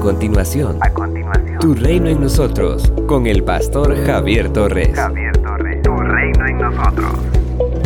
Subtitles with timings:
[0.00, 4.94] continuación, a continuación, Tu reino en nosotros, con el pastor Javier Torres.
[4.94, 7.12] Javier Torres, Tu reino en nosotros.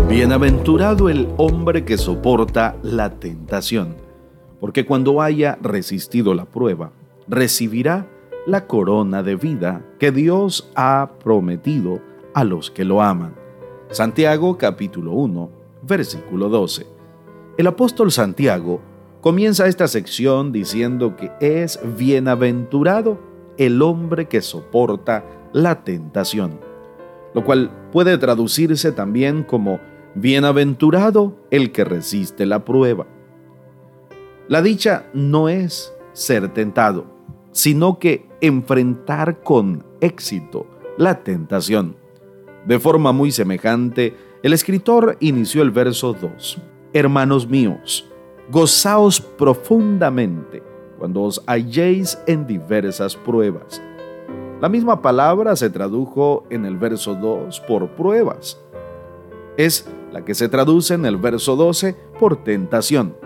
[0.09, 3.97] Bienaventurado el hombre que soporta la tentación,
[4.61, 6.93] porque cuando haya resistido la prueba,
[7.27, 8.07] recibirá
[8.47, 12.01] la corona de vida que Dios ha prometido
[12.33, 13.35] a los que lo aman.
[13.91, 15.51] Santiago capítulo 1,
[15.83, 16.87] versículo 12.
[17.59, 18.81] El apóstol Santiago
[19.25, 23.19] comienza esta sección diciendo que es bienaventurado
[23.57, 25.25] el hombre que soporta
[25.55, 26.61] la tentación,
[27.33, 29.81] lo cual puede traducirse también como
[30.15, 33.07] bienaventurado el que resiste la prueba.
[34.47, 37.07] La dicha no es ser tentado,
[37.51, 40.67] sino que enfrentar con éxito
[40.99, 41.97] la tentación.
[42.67, 46.61] De forma muy semejante, el escritor inició el verso 2.
[46.93, 48.07] Hermanos míos,
[48.51, 50.63] gozaos profundamente
[50.99, 53.83] cuando os halléis en diversas pruebas.
[54.61, 58.61] La misma palabra se tradujo en el verso 2 por pruebas.
[59.57, 63.17] Es la que se traduce en el verso 12 por tentación.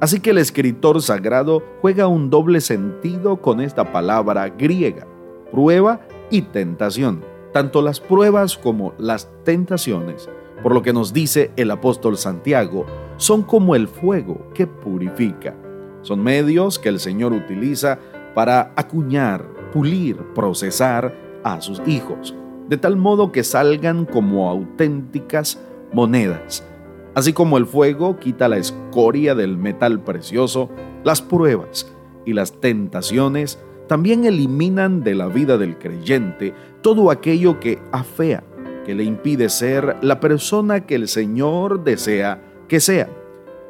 [0.00, 5.06] Así que el escritor sagrado juega un doble sentido con esta palabra griega,
[5.50, 7.24] prueba y tentación.
[7.52, 10.28] Tanto las pruebas como las tentaciones,
[10.62, 15.54] por lo que nos dice el apóstol Santiago, son como el fuego que purifica.
[16.02, 17.98] Son medios que el Señor utiliza
[18.34, 22.34] para acuñar, pulir, procesar a sus hijos,
[22.68, 25.60] de tal modo que salgan como auténticas
[25.92, 26.64] monedas.
[27.14, 30.68] Así como el fuego quita la escoria del metal precioso,
[31.02, 31.90] las pruebas
[32.26, 38.44] y las tentaciones también eliminan de la vida del creyente todo aquello que afea,
[38.86, 43.08] que le impide ser la persona que el Señor desea que sea.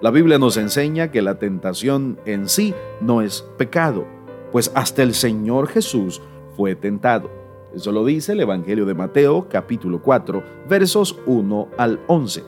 [0.03, 4.05] La Biblia nos enseña que la tentación en sí no es pecado,
[4.53, 6.20] pues hasta el Señor Jesús
[6.55, 7.31] fue tentado.
[7.75, 12.44] Eso lo dice el Evangelio de Mateo capítulo 4 versos 1 al 11.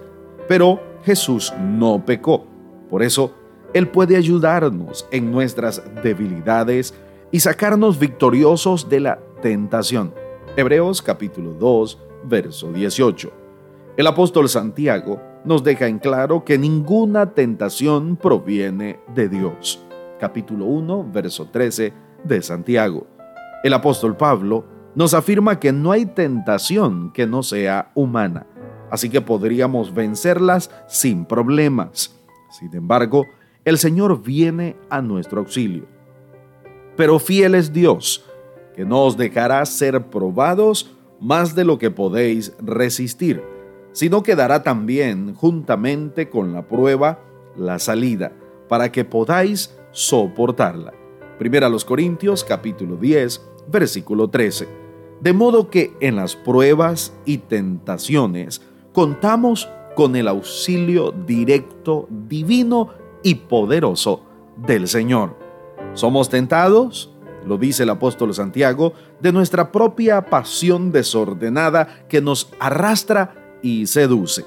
[0.47, 2.45] Pero Jesús no pecó.
[2.91, 3.33] Por eso,
[3.73, 6.93] Él puede ayudarnos en nuestras debilidades
[7.31, 10.13] y sacarnos victoriosos de la tentación.
[10.59, 13.33] Hebreos capítulo 2 verso 18.
[13.97, 19.81] El apóstol Santiago nos deja en claro que ninguna tentación proviene de Dios.
[20.19, 21.93] Capítulo 1, verso 13
[22.25, 23.07] de Santiago.
[23.63, 24.65] El apóstol Pablo
[24.97, 28.45] nos afirma que no hay tentación que no sea humana,
[28.91, 32.21] así que podríamos vencerlas sin problemas.
[32.51, 33.27] Sin embargo,
[33.65, 35.87] el Señor viene a nuestro auxilio.
[36.97, 38.28] Pero fiel es Dios,
[38.79, 43.43] que no os dejará ser probados más de lo que podéis resistir
[43.99, 47.19] sino que dará también juntamente con la prueba
[47.57, 48.31] la salida,
[48.69, 50.93] para que podáis soportarla.
[51.37, 54.69] Primera a los Corintios capítulo 10, versículo 13.
[55.21, 58.63] De modo que en las pruebas y tentaciones
[58.93, 62.91] contamos con el auxilio directo, divino
[63.25, 64.23] y poderoso
[64.65, 65.37] del Señor.
[65.95, 67.13] ¿Somos tentados?
[67.49, 74.45] Lo dice el apóstol Santiago, de nuestra propia pasión desordenada que nos arrastra y seduce.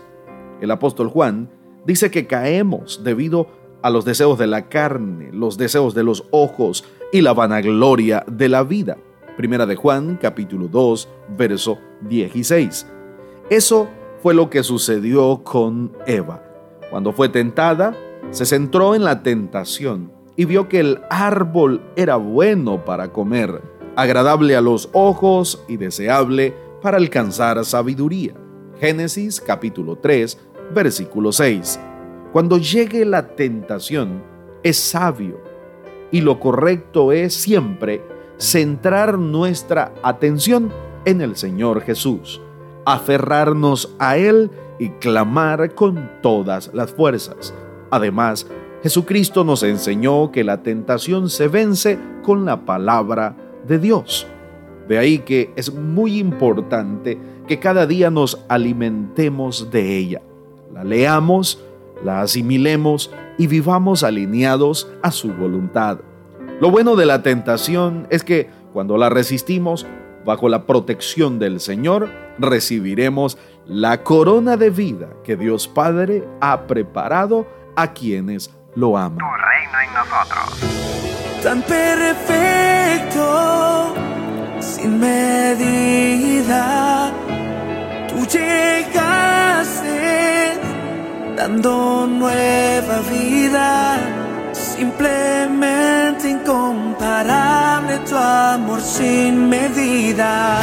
[0.62, 1.50] El apóstol Juan
[1.84, 3.48] dice que caemos debido
[3.82, 8.50] a los deseos de la carne, los deseos de los ojos y la vanagloria de
[8.50, 8.98] la vida.
[9.36, 12.86] Primera de Juan, capítulo 2, verso 16.
[13.50, 13.90] Eso
[14.22, 16.44] fue lo que sucedió con Eva.
[16.92, 17.98] Cuando fue tentada,
[18.30, 23.62] se centró en la tentación y vio que el árbol era bueno para comer,
[23.96, 28.34] agradable a los ojos y deseable para alcanzar sabiduría.
[28.80, 30.40] Génesis capítulo 3,
[30.74, 31.80] versículo 6.
[32.32, 34.24] Cuando llegue la tentación,
[34.64, 35.40] es sabio
[36.12, 38.04] y lo correcto es siempre
[38.38, 40.72] centrar nuestra atención
[41.06, 42.42] en el Señor Jesús,
[42.86, 47.54] aferrarnos a Él y clamar con todas las fuerzas.
[47.92, 48.48] Además,
[48.84, 53.36] Jesucristo nos enseñó que la tentación se vence con la palabra
[53.68, 54.26] de Dios.
[54.88, 60.22] De ahí que es muy importante que cada día nos alimentemos de ella,
[60.74, 61.64] la leamos,
[62.04, 66.00] la asimilemos y vivamos alineados a su voluntad.
[66.60, 69.86] Lo bueno de la tentación es que cuando la resistimos,
[70.26, 73.38] bajo la protección del Señor, recibiremos
[73.68, 77.46] la corona de vida que Dios Padre ha preparado
[77.76, 79.18] a quienes lo aman.
[79.18, 80.60] Tu reino en nosotros.
[81.44, 83.24] Tan perfecto,
[84.60, 87.12] sin medida
[88.32, 89.90] llegaste
[91.36, 93.98] dando nueva vida,
[94.54, 100.60] simplemente incomparable amor sin medida.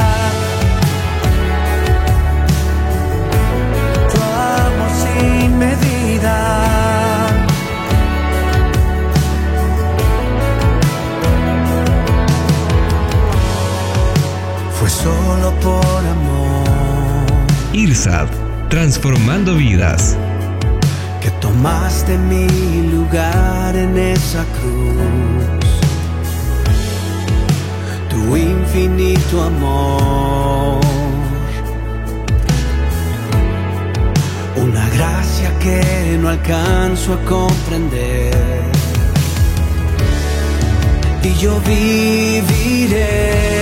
[18.69, 20.17] Transformando vidas.
[21.21, 22.47] que tomaste mi
[22.93, 25.67] lugar en esa cruz.
[28.09, 30.81] Tu infinito amor.
[34.57, 38.63] Una gracia que no alcanzo a comprender.
[41.23, 43.58] Y yo viviré.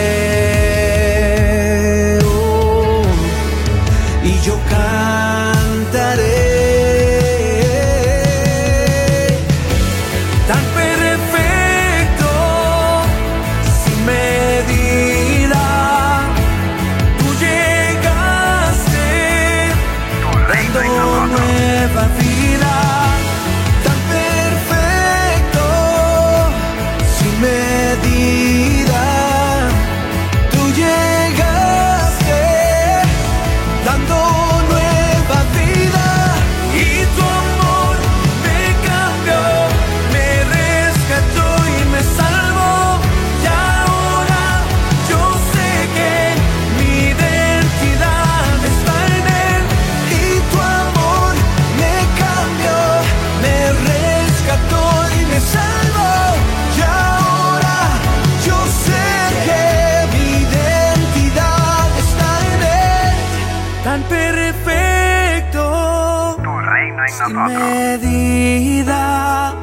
[67.32, 68.00] Nosotros.
[68.00, 69.55] medida.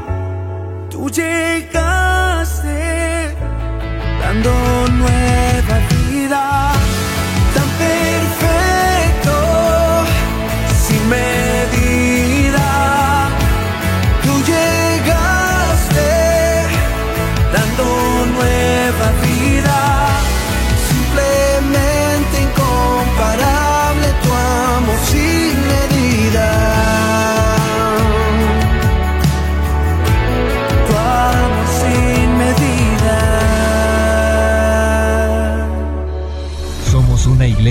[0.90, 1.53] Tú llegaste